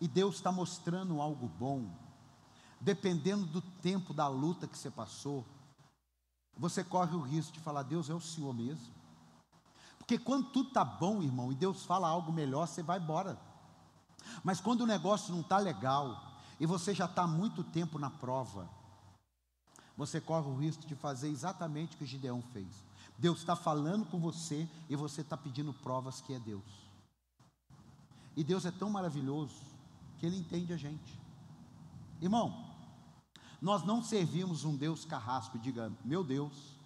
[0.00, 1.88] e Deus está mostrando algo bom,
[2.80, 5.46] dependendo do tempo da luta que você passou,
[6.56, 8.92] você corre o risco de falar: Deus é o Senhor mesmo.
[9.98, 13.40] Porque quando tudo está bom, irmão, e Deus fala algo melhor, você vai embora.
[14.42, 16.20] Mas quando o negócio não está legal,
[16.58, 18.68] e você já está muito tempo na prova,
[19.96, 22.84] você corre o risco de fazer exatamente o que Gideão fez.
[23.16, 26.64] Deus está falando com você e você está pedindo provas que é Deus.
[28.36, 29.54] E Deus é tão maravilhoso
[30.18, 31.20] que Ele entende a gente.
[32.20, 32.74] Irmão,
[33.60, 36.76] nós não servimos um Deus carrasco, diga, meu Deus,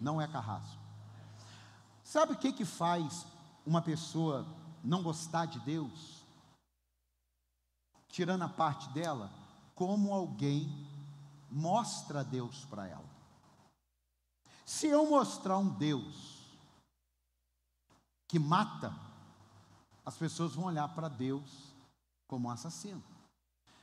[0.00, 0.80] não é carrasco.
[2.02, 3.26] Sabe o que, que faz
[3.66, 4.46] uma pessoa
[4.82, 6.20] não gostar de Deus?
[8.10, 9.30] tirando a parte dela,
[9.74, 10.86] como alguém
[11.50, 13.10] mostra Deus para ela.
[14.64, 16.40] Se eu mostrar um Deus
[18.28, 18.94] que mata,
[20.06, 21.74] as pessoas vão olhar para Deus
[22.28, 23.02] como um assassino.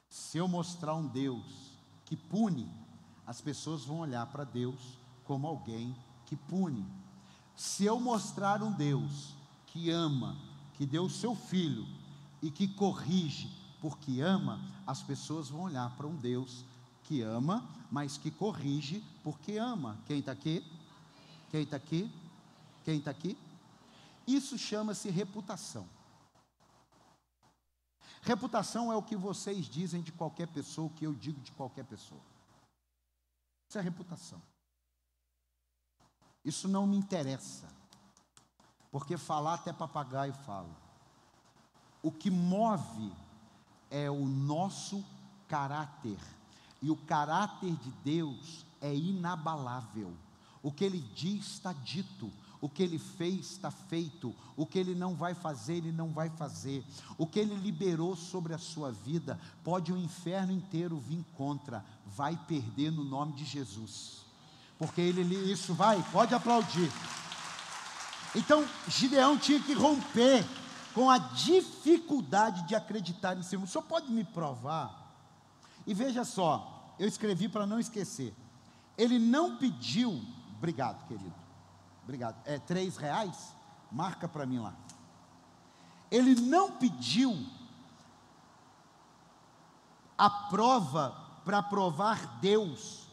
[0.09, 1.73] Se eu mostrar um Deus
[2.05, 2.71] que pune,
[3.25, 5.93] as pessoas vão olhar para Deus como alguém
[6.25, 6.85] que pune.
[7.55, 10.37] Se eu mostrar um Deus que ama,
[10.75, 11.85] que deu o seu filho
[12.41, 13.51] e que corrige,
[13.81, 16.63] porque ama, as pessoas vão olhar para um Deus
[17.07, 19.97] que ama, mas que corrige porque ama.
[20.05, 20.63] Quem está aqui?
[21.49, 22.11] Quem está aqui?
[22.83, 23.37] Quem está aqui?
[24.27, 25.87] Isso chama-se reputação.
[28.21, 31.85] Reputação é o que vocês dizem de qualquer pessoa, o que eu digo de qualquer
[31.85, 32.21] pessoa.
[33.69, 34.41] Isso é reputação.
[36.43, 37.67] Isso não me interessa.
[38.91, 40.75] Porque falar até papagaio fala.
[42.03, 43.13] O que move
[43.89, 45.05] é o nosso
[45.47, 46.19] caráter.
[46.81, 50.13] E o caráter de Deus é inabalável.
[50.61, 54.95] O que ele diz está dito, o que ele fez está feito, o que ele
[54.95, 56.83] não vai fazer, ele não vai fazer.
[57.17, 62.35] O que ele liberou sobre a sua vida, pode o inferno inteiro vir contra, vai
[62.47, 64.25] perder no nome de Jesus.
[64.77, 66.91] Porque ele isso vai, pode aplaudir.
[68.35, 70.45] Então, Gideão tinha que romper
[70.93, 73.55] com a dificuldade de acreditar em si.
[73.55, 75.06] O senhor pode me provar?
[75.87, 78.35] E veja só, eu escrevi para não esquecer.
[78.97, 80.21] Ele não pediu,
[80.57, 81.33] obrigado, querido.
[82.03, 82.35] Obrigado.
[82.45, 83.55] É três reais?
[83.91, 84.73] Marca para mim lá.
[86.11, 87.37] Ele não pediu
[90.17, 93.03] a prova para provar Deus,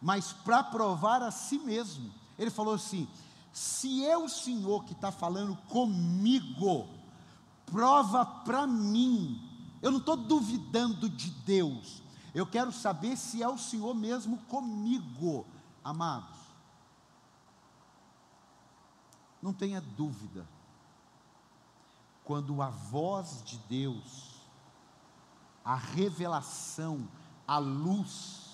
[0.00, 2.12] mas para provar a si mesmo.
[2.38, 3.08] Ele falou assim:
[3.52, 6.88] se é o Senhor que está falando comigo,
[7.66, 9.42] prova para mim.
[9.80, 12.02] Eu não estou duvidando de Deus.
[12.34, 15.46] Eu quero saber se é o Senhor mesmo comigo,
[15.82, 16.36] amados.
[19.42, 20.46] Não tenha dúvida.
[22.24, 24.34] Quando a voz de Deus,
[25.64, 27.08] a revelação,
[27.46, 28.48] a luz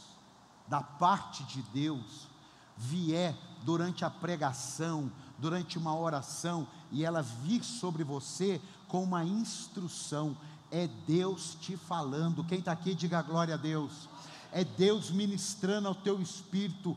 [0.68, 2.28] da parte de Deus
[2.76, 10.36] vier durante a pregação, durante uma oração, e ela vir sobre você, com uma instrução.
[10.76, 12.42] É Deus te falando.
[12.42, 14.08] Quem está aqui, diga glória a Deus.
[14.50, 16.96] É Deus ministrando ao teu espírito.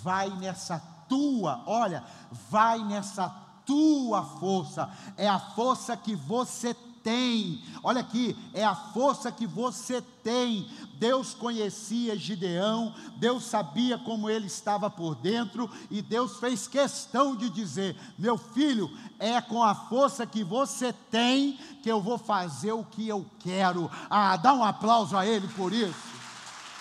[0.00, 2.04] Vai nessa tua, olha,
[2.48, 3.28] vai nessa
[3.64, 4.88] tua força.
[5.16, 6.72] É a força que você
[7.06, 7.62] tem.
[7.84, 10.68] Olha aqui, é a força que você tem.
[10.94, 17.48] Deus conhecia Gideão, Deus sabia como ele estava por dentro, e Deus fez questão de
[17.48, 18.90] dizer: Meu filho,
[19.20, 23.88] é com a força que você tem que eu vou fazer o que eu quero.
[24.10, 25.94] Ah, dá um aplauso a ele por isso.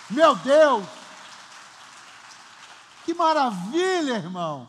[0.09, 0.83] Meu Deus!
[3.05, 4.67] Que maravilha, irmão!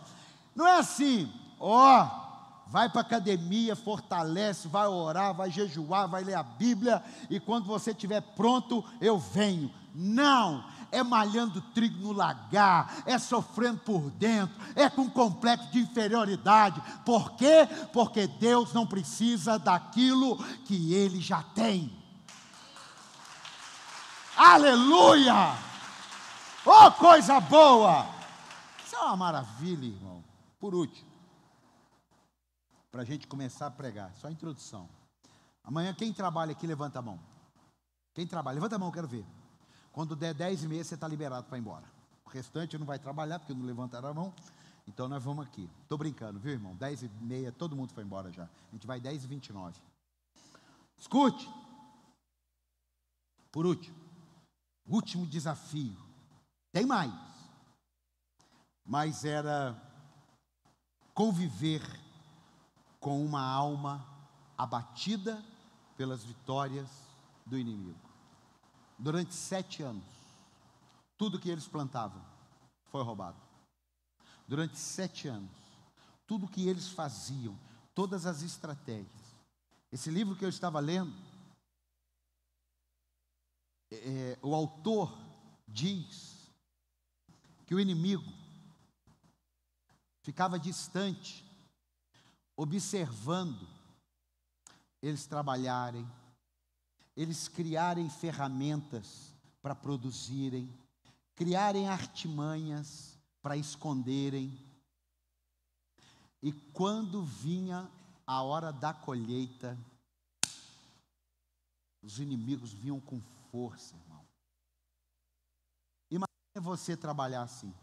[0.54, 2.25] Não é assim, ó,
[2.68, 7.66] vai para a academia, fortalece, vai orar, vai jejuar, vai ler a Bíblia, e quando
[7.66, 9.70] você estiver pronto, eu venho.
[9.94, 10.76] Não!
[10.90, 16.81] é malhando trigo no lagar, é sofrendo por dentro, é com complexo de inferioridade.
[17.05, 17.68] Por quê?
[17.92, 21.92] Porque Deus não precisa daquilo que ele já tem.
[24.37, 25.57] Aleluia!
[26.64, 28.07] Oh, coisa boa!
[28.85, 30.22] Isso é uma maravilha, irmão.
[30.61, 31.09] Por último,
[32.96, 34.88] para a gente começar a pregar, só a introdução.
[35.62, 37.20] Amanhã, quem trabalha aqui, levanta a mão.
[38.14, 38.54] Quem trabalha?
[38.54, 39.22] Levanta a mão, quero ver.
[39.92, 41.85] Quando der 10 e meia, você está liberado para ir embora.
[42.24, 44.35] O restante não vai trabalhar, porque não levantaram a mão.
[44.88, 45.68] Então nós vamos aqui.
[45.82, 46.74] Estou brincando, viu, irmão?
[46.76, 48.44] 10 e meia, todo mundo foi embora já.
[48.44, 49.78] A gente vai 10 e 29.
[50.96, 51.46] Escute.
[53.52, 53.94] Por último,
[54.87, 55.98] último desafio.
[56.72, 57.12] Tem mais.
[58.87, 59.76] Mas era
[61.12, 62.05] conviver
[63.06, 64.04] com uma alma
[64.58, 65.40] abatida
[65.96, 66.90] pelas vitórias
[67.46, 68.00] do inimigo.
[68.98, 70.02] Durante sete anos,
[71.16, 72.20] tudo que eles plantavam
[72.86, 73.40] foi roubado.
[74.48, 75.56] Durante sete anos,
[76.26, 77.56] tudo que eles faziam,
[77.94, 79.36] todas as estratégias.
[79.92, 81.14] Esse livro que eu estava lendo,
[83.88, 83.96] é,
[84.32, 85.16] é o autor
[85.68, 86.50] diz
[87.66, 88.32] que o inimigo
[90.24, 91.45] ficava distante,
[92.56, 93.68] observando
[95.02, 96.10] eles trabalharem,
[97.16, 100.72] eles criarem ferramentas para produzirem,
[101.34, 104.58] criarem artimanhas para esconderem.
[106.42, 107.90] E quando vinha
[108.26, 109.78] a hora da colheita,
[112.02, 114.24] os inimigos vinham com força, irmão.
[116.10, 117.74] Imagina você trabalhar assim.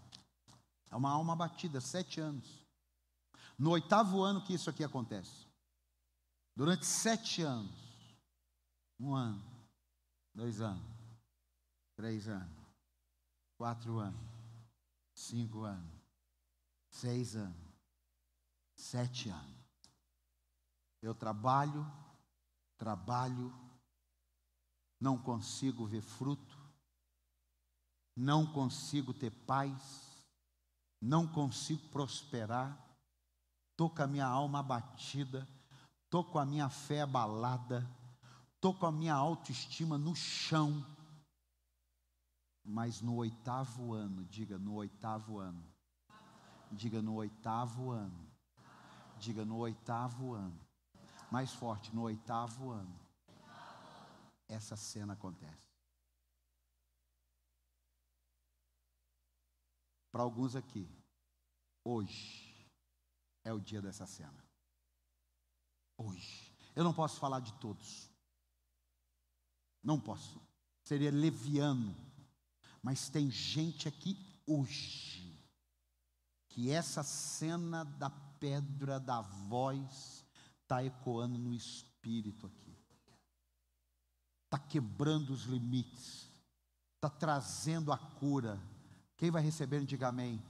[0.89, 2.62] É uma alma batida, sete anos.
[3.63, 5.47] No oitavo ano que isso aqui acontece.
[6.54, 7.73] Durante sete anos,
[8.99, 9.41] um ano,
[10.36, 10.84] dois anos,
[11.95, 12.67] três anos,
[13.58, 14.19] quatro anos,
[15.15, 15.89] cinco anos,
[16.89, 17.73] seis anos,
[18.76, 19.65] sete anos.
[21.02, 21.89] Eu trabalho,
[22.78, 23.49] trabalho,
[24.99, 26.58] não consigo ver fruto,
[28.13, 30.28] não consigo ter paz,
[30.99, 32.78] não consigo prosperar,
[33.73, 35.45] estou com a minha alma abatida,
[36.05, 37.86] estou com a minha fé abalada
[38.63, 40.71] estou com a minha autoestima no chão.
[42.63, 45.62] Mas no oitavo ano, diga no oitavo ano,
[46.71, 48.31] diga no oitavo ano,
[49.19, 50.57] diga no oitavo ano,
[51.29, 52.97] mais forte, no oitavo ano,
[54.47, 55.67] essa cena acontece.
[60.09, 60.89] Para alguns aqui,
[61.83, 62.53] hoje
[63.43, 64.43] é o dia dessa cena.
[65.97, 66.51] Hoje.
[66.75, 68.10] Eu não posso falar de todos.
[69.84, 70.41] Não posso.
[70.84, 71.95] Seria leviano.
[72.82, 75.23] Mas tem gente aqui hoje
[76.49, 80.25] que essa cena da pedra da voz
[80.62, 82.77] está ecoando no espírito aqui.
[84.45, 86.29] Está quebrando os limites.
[86.95, 88.62] Está trazendo a cura.
[89.17, 90.43] Quem vai receber, diga amém.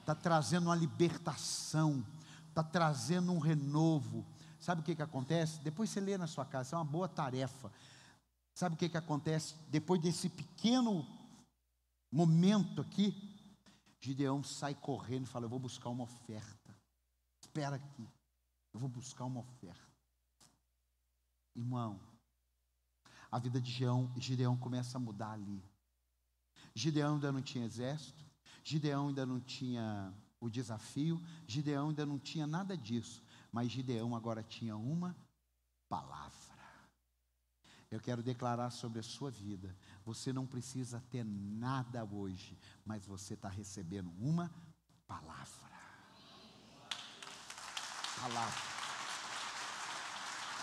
[0.00, 2.04] Está trazendo uma libertação.
[2.52, 4.26] Está trazendo um renovo.
[4.60, 5.58] Sabe o que, que acontece?
[5.60, 7.72] Depois você lê na sua casa, é uma boa tarefa.
[8.54, 9.54] Sabe o que, que acontece?
[9.70, 11.06] Depois desse pequeno
[12.12, 13.16] momento aqui,
[13.98, 16.76] Gideão sai correndo e fala: Eu vou buscar uma oferta.
[17.40, 18.06] Espera aqui,
[18.74, 19.80] eu vou buscar uma oferta.
[21.56, 21.98] Irmão,
[23.30, 25.64] a vida de Gideão, Gideão começa a mudar ali.
[26.74, 28.22] Gideão ainda não tinha exército,
[28.62, 34.42] Gideão ainda não tinha o desafio, Gideão ainda não tinha nada disso, mas Gideão agora
[34.42, 35.16] tinha uma
[35.88, 36.58] palavra.
[37.88, 39.76] Eu quero declarar sobre a sua vida.
[40.04, 44.52] Você não precisa ter nada hoje, mas você está recebendo uma
[45.06, 45.70] palavra.
[48.20, 48.62] Palavra.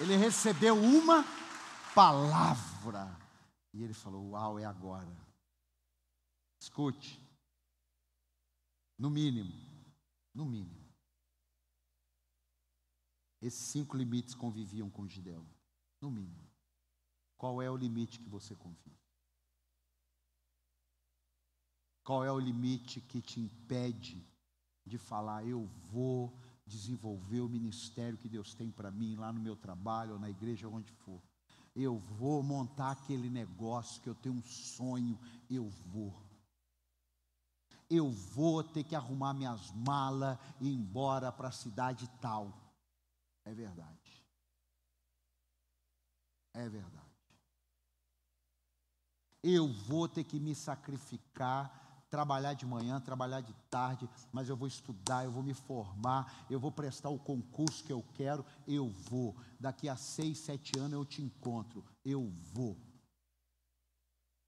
[0.02, 1.24] Ele recebeu uma
[1.96, 3.18] palavra.
[3.74, 5.16] E ele falou: Uau, é agora.
[6.60, 7.22] Escute.
[8.98, 9.69] No mínimo,
[10.34, 10.90] no mínimo.
[13.42, 15.48] Esses cinco limites conviviam com Gideão.
[16.02, 16.50] No mínimo.
[17.38, 18.98] Qual é o limite que você confia?
[22.04, 24.28] Qual é o limite que te impede
[24.86, 29.56] de falar, eu vou desenvolver o ministério que Deus tem para mim lá no meu
[29.56, 31.22] trabalho ou na igreja, onde for?
[31.76, 35.18] Eu vou montar aquele negócio que eu tenho um sonho,
[35.50, 36.14] eu vou.
[37.90, 42.54] Eu vou ter que arrumar minhas malas e ir embora para a cidade tal.
[43.44, 44.24] É verdade.
[46.54, 47.10] É verdade.
[49.42, 54.68] Eu vou ter que me sacrificar trabalhar de manhã, trabalhar de tarde, mas eu vou
[54.68, 59.36] estudar, eu vou me formar, eu vou prestar o concurso que eu quero, eu vou.
[59.60, 62.78] Daqui a seis, sete anos eu te encontro, eu vou.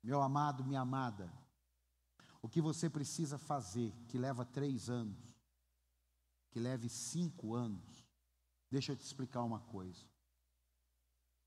[0.03, 1.31] Meu amado, minha amada,
[2.41, 5.17] o que você precisa fazer, que leva três anos,
[6.49, 8.03] que leve cinco anos,
[8.69, 10.05] deixa eu te explicar uma coisa.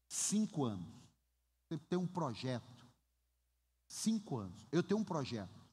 [0.08, 0.94] Cinco anos,
[1.68, 2.86] você tem um projeto.
[3.88, 5.64] Cinco anos, eu tenho um projeto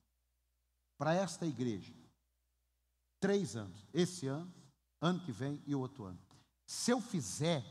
[0.97, 1.93] para esta igreja.
[3.19, 3.87] Três anos.
[3.93, 4.51] Esse ano,
[4.99, 6.19] ano que vem e o outro ano.
[6.65, 7.63] Se eu fizer,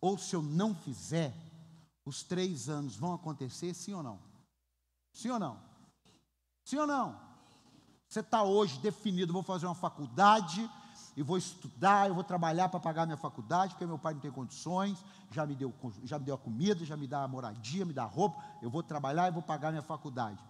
[0.00, 1.34] ou se eu não fizer,
[2.04, 4.22] os três anos vão acontecer, sim ou não?
[5.12, 5.75] Sim ou não?
[6.66, 7.16] Sim ou não?
[8.08, 10.68] Você está hoje definido, vou fazer uma faculdade
[11.16, 14.32] e vou estudar, eu vou trabalhar para pagar minha faculdade, porque meu pai não tem
[14.32, 14.98] condições,
[15.30, 18.02] já me deu, já me deu a comida, já me dá a moradia, me dá
[18.02, 20.42] a roupa, eu vou trabalhar e vou pagar minha faculdade.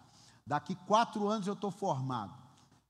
[0.46, 2.34] Daqui quatro anos eu estou formado.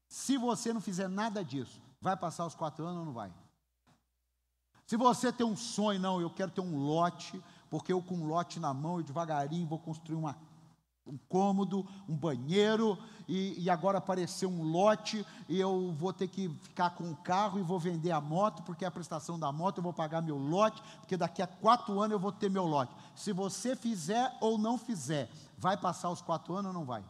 [0.07, 3.33] Se você não fizer nada disso, vai passar os quatro anos ou não vai?
[4.87, 8.29] Se você tem um sonho, não, eu quero ter um lote, porque eu com um
[8.29, 10.39] lote na mão, eu devagarinho vou construir uma,
[11.07, 16.49] um cômodo, um banheiro, e, e, agora apareceu um lote, e eu vou ter que
[16.63, 19.83] ficar com o carro e vou vender a moto, porque a prestação da moto eu
[19.83, 22.95] vou pagar meu lote, porque daqui a quatro anos eu vou ter meu lote.
[23.15, 27.05] Se você fizer ou não fizer, vai passar os quatro anos ou não vai?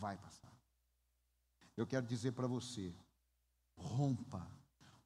[0.00, 0.50] vai passar.
[1.76, 2.96] Eu quero dizer para você:
[3.76, 4.50] rompa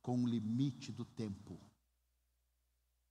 [0.00, 1.60] com o limite do tempo.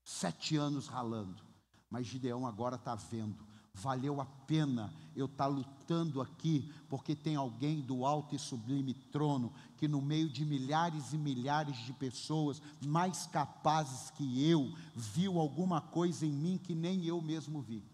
[0.04, 1.46] Sete anos ralando,
[1.94, 3.38] mas Gideão agora está vendo.
[3.76, 8.96] Valeu a pena eu estar tá lutando aqui, porque tem alguém do alto e sublime
[8.96, 15.38] trono que, no meio de milhares e milhares de pessoas mais capazes que eu, viu
[15.38, 17.86] alguma coisa em mim que nem eu mesmo vi.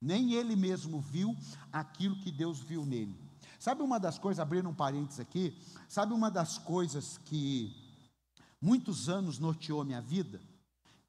[0.00, 1.36] Nem ele mesmo viu
[1.70, 3.20] aquilo que Deus viu nele.
[3.58, 7.76] Sabe uma das coisas, abrindo um parênteses aqui, sabe uma das coisas que
[8.58, 10.40] muitos anos norteou minha vida?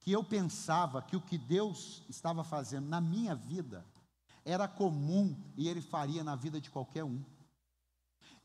[0.04, 3.84] Que eu pensava que o que Deus estava fazendo na minha vida
[4.46, 7.24] era comum e Ele faria na vida de qualquer um.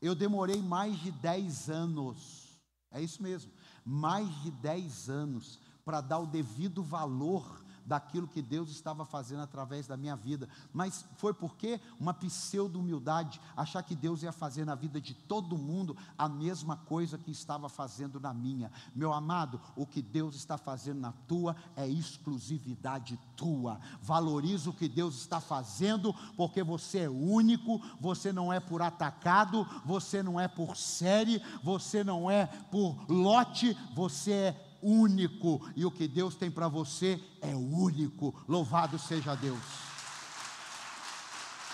[0.01, 3.51] Eu demorei mais de 10 anos, é isso mesmo,
[3.85, 9.87] mais de 10 anos para dar o devido valor daquilo que Deus estava fazendo através
[9.87, 10.47] da minha vida.
[10.73, 15.95] Mas foi porque uma pseudo-humildade, achar que Deus ia fazer na vida de todo mundo
[16.17, 18.71] a mesma coisa que estava fazendo na minha.
[18.95, 23.79] Meu amado, o que Deus está fazendo na tua é exclusividade tua.
[24.01, 29.65] Valoriza o que Deus está fazendo, porque você é único, você não é por atacado,
[29.85, 35.91] você não é por série, você não é por lote, você é único, e o
[35.91, 38.33] que Deus tem para você é único.
[38.47, 39.63] Louvado seja Deus.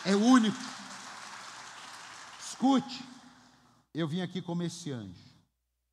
[0.05, 0.57] É único.
[2.39, 3.03] Escute,
[3.93, 5.25] eu vim aqui como esse anjo.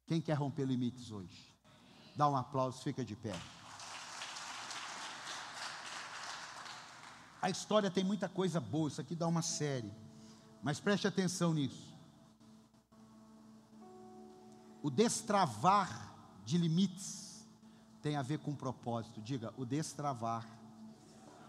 [0.06, 1.52] Quem quer romper limites hoje?
[2.14, 3.34] Dá um aplauso, fica de pé.
[7.40, 9.92] A história tem muita coisa boa, isso aqui dá uma série.
[10.62, 11.92] Mas preste atenção nisso.
[14.80, 16.11] O destravar
[16.44, 17.46] de limites
[18.00, 19.20] tem a ver com propósito.
[19.20, 20.46] Diga, o destravar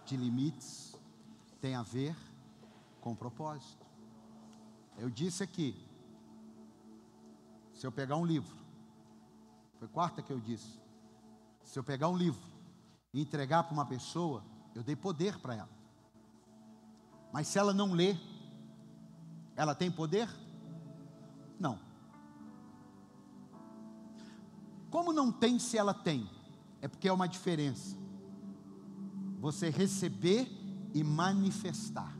[0.06, 0.96] de limites
[1.60, 2.16] tem a ver
[3.02, 3.86] com propósito.
[4.98, 5.76] Eu disse aqui,
[7.74, 8.56] se eu pegar um livro,
[9.80, 10.80] foi quarta que eu disse,
[11.64, 12.42] se eu pegar um livro
[13.14, 14.44] e entregar para uma pessoa,
[14.76, 15.70] eu dei poder para ela.
[17.32, 18.16] Mas se ela não lê,
[19.56, 20.30] ela tem poder?
[24.94, 26.30] Como não tem se ela tem?
[26.80, 27.98] É porque é uma diferença.
[29.40, 30.48] Você receber
[30.94, 32.16] e manifestar.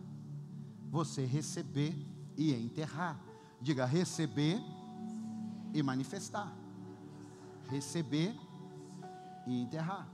[0.90, 1.96] Você receber
[2.36, 3.22] e enterrar.
[3.62, 4.60] Diga receber
[5.72, 6.52] e manifestar.
[7.70, 8.36] Receber
[9.46, 10.10] e enterrar.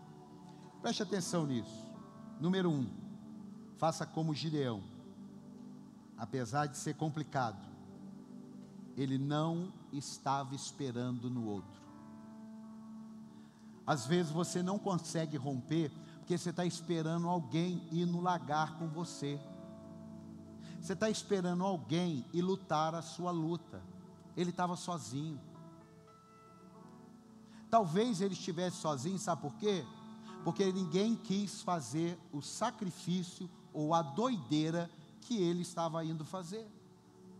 [0.82, 1.88] Preste atenção nisso.
[2.42, 2.90] Número um,
[3.78, 4.84] faça como Gideão.
[6.18, 7.66] Apesar de ser complicado,
[8.98, 11.79] ele não estava esperando no outro.
[13.90, 18.88] Às vezes você não consegue romper porque você está esperando alguém ir no lagar com
[18.88, 19.42] você.
[20.80, 23.82] Você está esperando alguém ir lutar a sua luta.
[24.38, 25.42] Ele estava sozinho.
[27.68, 29.84] Talvez ele estivesse sozinho, sabe por quê?
[30.44, 34.88] Porque ninguém quis fazer o sacrifício ou a doideira
[35.22, 36.72] que ele estava indo fazer.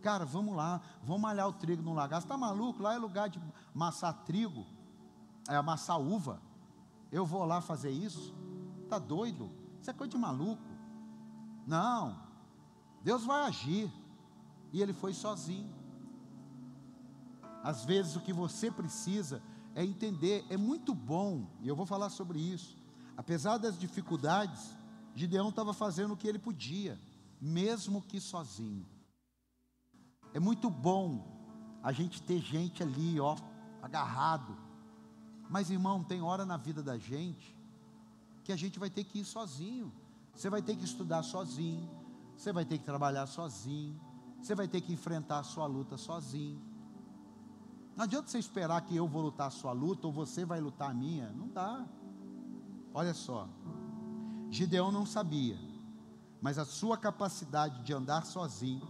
[0.02, 2.20] Cara, vamos lá, vamos malhar o trigo no lagar.
[2.20, 2.82] Você está maluco?
[2.82, 3.40] Lá é lugar de
[3.72, 4.66] amassar trigo,
[5.48, 6.40] é amassar uva.
[7.10, 8.34] Eu vou lá fazer isso?
[8.84, 9.50] Está doido?
[9.80, 10.62] Isso é coisa de maluco.
[11.66, 12.20] Não,
[13.02, 13.90] Deus vai agir.
[14.72, 15.74] E ele foi sozinho.
[17.62, 19.42] Às vezes o que você precisa
[19.74, 22.76] é entender, é muito bom, e eu vou falar sobre isso.
[23.16, 24.76] Apesar das dificuldades,
[25.14, 26.98] Gideão estava fazendo o que ele podia,
[27.40, 28.86] mesmo que sozinho.
[30.32, 31.26] É muito bom
[31.82, 33.36] a gente ter gente ali, ó,
[33.82, 34.56] agarrado.
[35.50, 37.58] Mas, irmão, tem hora na vida da gente
[38.44, 39.92] que a gente vai ter que ir sozinho.
[40.34, 41.90] Você vai ter que estudar sozinho.
[42.36, 44.00] Você vai ter que trabalhar sozinho.
[44.40, 46.62] Você vai ter que enfrentar a sua luta sozinho.
[47.96, 50.92] Não adianta você esperar que eu vou lutar a sua luta ou você vai lutar
[50.92, 51.30] a minha.
[51.32, 51.84] Não dá.
[52.94, 53.48] Olha só.
[54.50, 55.58] Gideão não sabia,
[56.40, 58.86] mas a sua capacidade de andar sozinho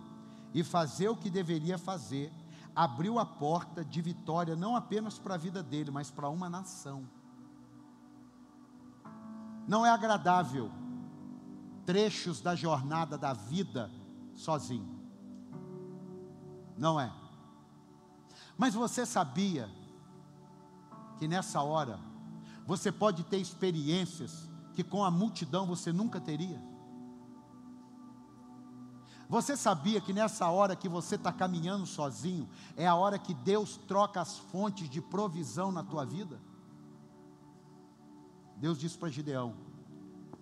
[0.54, 2.32] e fazer o que deveria fazer,
[2.74, 7.08] abriu a porta de vitória não apenas para a vida dele, mas para uma nação.
[9.66, 10.70] Não é agradável
[11.84, 13.90] trechos da jornada da vida
[14.34, 15.00] sozinho.
[16.76, 17.12] Não é.
[18.56, 19.68] Mas você sabia
[21.18, 21.98] que nessa hora
[22.66, 26.69] você pode ter experiências que com a multidão você nunca teria?
[29.30, 33.76] Você sabia que nessa hora que você está caminhando sozinho, é a hora que Deus
[33.76, 36.40] troca as fontes de provisão na tua vida?
[38.56, 39.54] Deus disse para Gideão: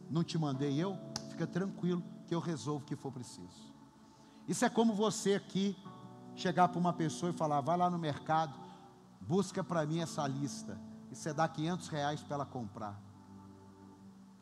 [0.09, 0.99] Não te mandei eu?
[1.28, 3.74] Fica tranquilo que eu resolvo o que for preciso.
[4.49, 5.76] Isso é como você aqui
[6.34, 8.59] chegar para uma pessoa e falar: Vai lá no mercado,
[9.20, 10.80] busca para mim essa lista.
[11.11, 12.99] E você dá 500 reais para ela comprar.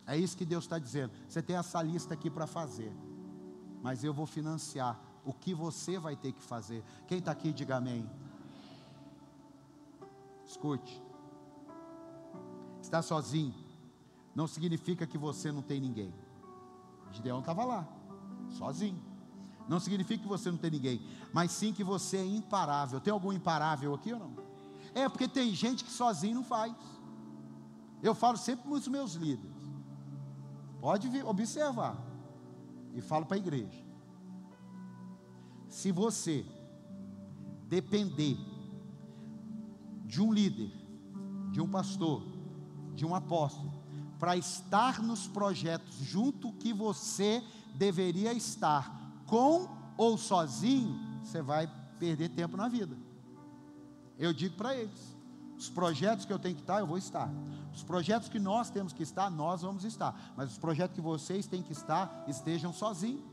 [0.07, 1.13] É isso que Deus está dizendo.
[1.29, 2.95] Você tem essa lista aqui para fazer
[3.83, 6.85] mas eu vou financiar o que você vai ter que fazer.
[7.07, 8.09] Quem está aqui, diga amém.
[10.45, 11.03] Escute,
[12.81, 13.53] está sozinho,
[14.35, 16.15] não significa que você não tem ninguém.
[17.11, 17.89] Gideão estava lá,
[18.51, 19.03] sozinho.
[19.69, 21.03] Não significa que você não tem ninguém,
[21.33, 23.01] mas sim que você é imparável.
[23.01, 24.37] Tem algum imparável aqui ou não?
[24.95, 26.73] É porque tem gente que sozinho não faz.
[28.01, 29.57] Eu falo sempre para os meus líderes.
[30.81, 32.06] Pode observar
[32.97, 33.85] e falo para a igreja:
[35.69, 36.45] se você
[37.69, 38.39] depender
[40.05, 40.73] de um líder,
[41.53, 42.23] de um pastor,
[42.95, 43.73] de um apóstolo,
[44.19, 47.45] para estar nos projetos junto que você
[47.75, 49.69] deveria estar, com
[49.99, 52.97] ou sozinho, você vai perder tempo na vida.
[54.19, 55.16] Eu digo para eles:
[55.59, 57.31] os projetos que eu tenho que estar, eu vou estar.
[57.75, 60.33] Os projetos que nós temos que estar, nós vamos estar.
[60.37, 63.25] Mas os projetos que vocês têm que estar, estejam sozinhos.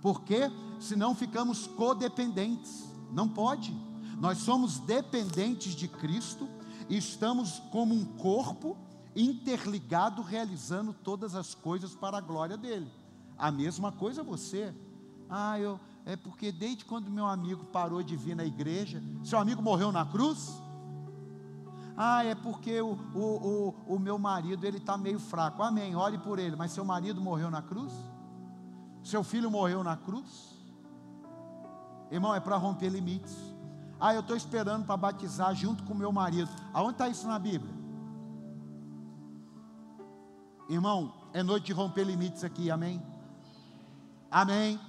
[0.00, 2.88] Porque senão ficamos codependentes.
[3.12, 3.74] Não pode.
[4.18, 6.48] Nós somos dependentes de Cristo
[6.88, 8.76] e estamos como um corpo
[9.14, 12.90] interligado realizando todas as coisas para a glória dele.
[13.36, 14.74] A mesma coisa você.
[15.28, 19.62] Ah, eu é porque desde quando meu amigo parou de vir na igreja, seu amigo
[19.62, 20.60] morreu na cruz?
[22.02, 25.62] Ah, é porque o, o, o, o meu marido ele está meio fraco.
[25.62, 25.94] Amém.
[25.94, 26.56] Ore por ele.
[26.56, 27.92] Mas seu marido morreu na cruz?
[29.04, 30.56] Seu filho morreu na cruz?
[32.10, 33.36] Irmão, é para romper limites.
[34.00, 36.48] Ah, eu estou esperando para batizar junto com meu marido.
[36.72, 37.74] Aonde está isso na Bíblia?
[40.70, 43.02] Irmão, é noite de romper limites aqui, amém?
[44.30, 44.80] Amém.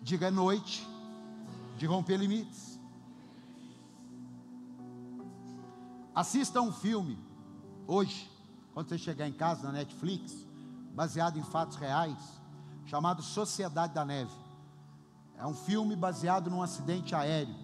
[0.00, 0.88] Diga é noite
[1.76, 2.71] de romper limites.
[6.14, 7.18] Assista um filme
[7.86, 8.30] hoje,
[8.74, 10.46] quando você chegar em casa na Netflix,
[10.94, 12.18] baseado em fatos reais,
[12.84, 14.32] chamado Sociedade da Neve.
[15.38, 17.54] É um filme baseado num acidente aéreo.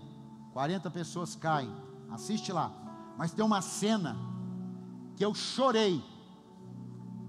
[0.53, 1.73] 40 pessoas caem.
[2.11, 2.73] Assiste lá.
[3.17, 4.17] Mas tem uma cena
[5.17, 6.03] que eu chorei.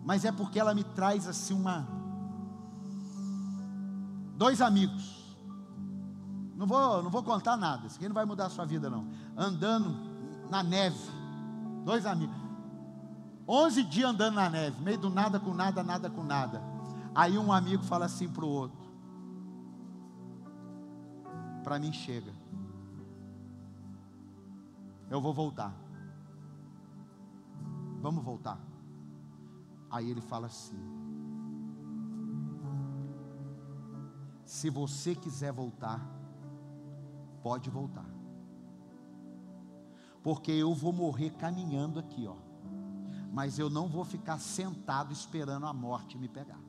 [0.03, 1.87] Mas é porque ela me traz assim uma
[4.35, 5.19] dois amigos.
[6.55, 7.87] Não vou, não vou contar nada.
[7.87, 9.07] Isso aqui não vai mudar a sua vida não.
[9.37, 10.08] Andando
[10.49, 10.99] na neve.
[11.85, 12.35] Dois amigos.
[13.47, 16.61] Onze dias andando na neve, meio do nada com nada, nada com nada.
[17.15, 18.79] Aí um amigo fala assim para o outro:
[21.63, 22.33] Para mim chega.
[25.09, 25.73] Eu vou voltar.
[28.01, 28.59] Vamos voltar.
[29.89, 30.77] Aí ele fala assim:
[34.45, 35.99] Se você quiser voltar,
[37.41, 38.18] pode voltar.
[40.29, 42.35] Porque eu vou morrer caminhando aqui, ó.
[43.33, 46.59] Mas eu não vou ficar sentado esperando a morte me pegar.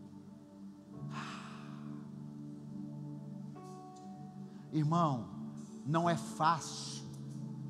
[4.73, 5.29] Irmão,
[5.85, 7.05] não é fácil,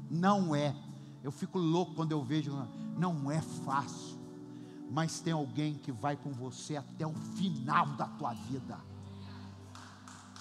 [0.08, 0.76] não é.
[1.24, 2.52] Eu fico louco quando eu vejo,
[2.96, 4.16] não é fácil,
[4.92, 8.78] mas tem alguém que vai com você até o final da tua vida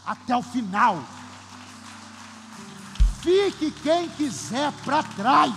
[0.06, 0.98] até o final.
[3.22, 5.54] Fique quem quiser para trás,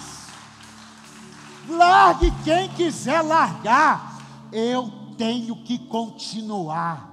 [1.69, 4.19] largue quem quiser largar.
[4.53, 7.13] Eu tenho que continuar.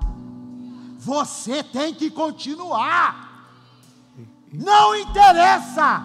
[0.97, 3.47] Você tem que continuar.
[4.51, 6.03] Não interessa.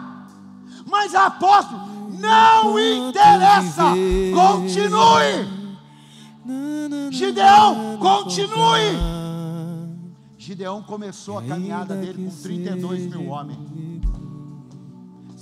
[0.87, 3.95] Mas apóstolo, não interessa.
[4.35, 5.65] Continue.
[7.11, 9.15] Gideão, continue.
[10.37, 13.59] Gideão começou a caminhada dele com 32 mil homens.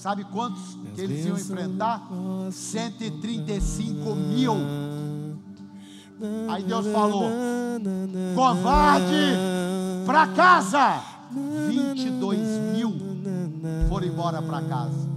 [0.03, 2.09] Sabe quantos que eles iam enfrentar?
[2.51, 4.57] 135 mil.
[6.49, 7.31] Aí Deus falou:
[8.35, 9.37] covarde,
[10.05, 11.01] para casa.
[11.69, 12.39] 22
[12.75, 12.93] mil
[13.89, 15.09] foram embora para casa.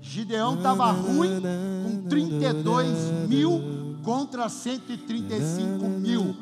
[0.00, 1.42] Gideão estava ruim
[1.84, 6.34] com 32 mil contra 135 mil.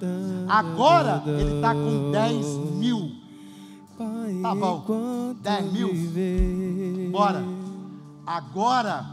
[0.49, 2.47] Agora ele está com 10
[2.77, 3.11] mil.
[4.41, 7.11] Tá bom, 10 mil.
[7.11, 7.56] Bora.
[8.27, 9.07] Agora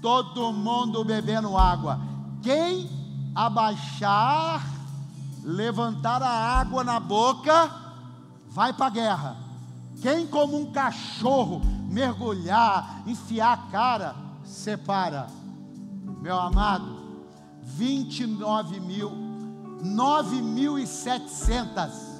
[0.00, 1.98] todo mundo bebendo água.
[2.42, 2.88] Quem
[3.34, 4.62] abaixar,
[5.42, 7.70] levantar a água na boca,
[8.48, 9.36] vai para a guerra.
[10.00, 15.26] Quem, como um cachorro, mergulhar, enfiar a cara, separa.
[16.20, 16.86] Meu amado,
[17.62, 19.10] 29 mil,
[19.82, 22.14] 9.700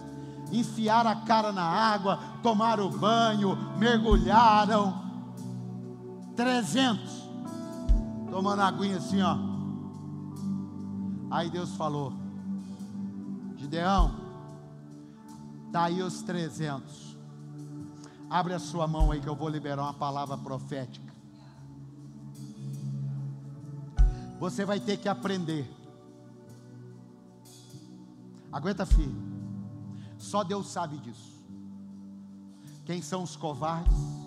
[0.51, 5.04] enfiaram a cara na água, tomaram banho, mergulharam.
[6.37, 7.25] 300
[8.35, 9.39] tomando aguinha assim, ó.
[11.31, 12.13] Aí Deus falou:
[13.57, 14.13] Gideão,
[15.73, 17.17] aí os 300.
[18.29, 21.15] Abre a sua mão aí que eu vou liberar uma palavra profética.
[24.41, 25.73] Você vai ter que aprender.
[28.51, 29.23] Aguenta firme.
[30.19, 31.41] Só Deus sabe disso.
[32.85, 34.24] Quem são os covardes?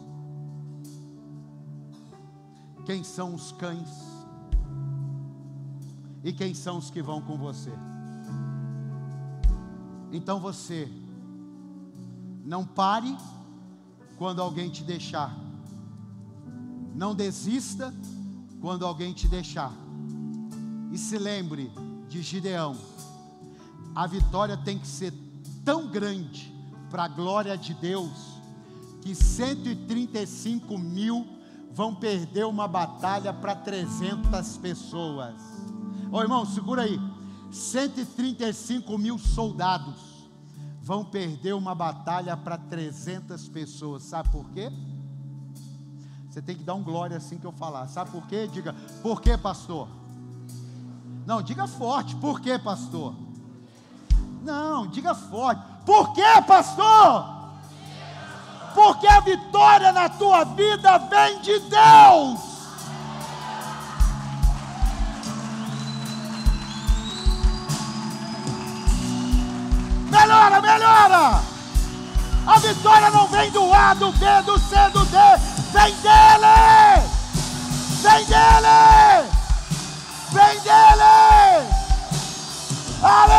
[2.88, 3.90] Quem são os cães?
[6.24, 7.74] E quem são os que vão com você?
[10.10, 10.90] Então você
[12.46, 13.14] não pare
[14.18, 15.38] quando alguém te deixar.
[16.96, 17.94] Não desista
[18.62, 19.74] quando alguém te deixar.
[20.90, 21.70] E se lembre
[22.08, 22.78] de Gideão.
[23.94, 25.14] A vitória tem que ser
[25.66, 26.56] tão grande
[26.90, 28.40] para a glória de Deus
[29.02, 31.37] que 135 mil
[31.78, 35.36] vão perder uma batalha para 300 pessoas.
[36.12, 37.00] Ô irmão, segura aí.
[37.52, 40.28] 135 mil soldados
[40.82, 44.02] vão perder uma batalha para 300 pessoas.
[44.02, 44.72] Sabe por quê?
[46.28, 47.88] Você tem que dar um glória assim que eu falar.
[47.88, 48.48] Sabe por quê?
[48.48, 48.74] Diga,
[49.04, 49.88] por quê, pastor?
[51.28, 52.16] Não, diga forte.
[52.16, 53.14] Por quê, pastor?
[54.42, 55.62] Não, diga forte.
[55.86, 57.37] Por quê, pastor?
[58.78, 62.40] porque a vitória na tua vida vem de Deus.
[70.12, 71.42] Melhora, melhora.
[72.46, 75.18] A vitória não vem do A, do B, do C, do D.
[75.74, 77.04] Vem dele.
[78.04, 79.28] Vem dele.
[80.34, 81.68] Vem dele.
[83.02, 83.37] Aleluia.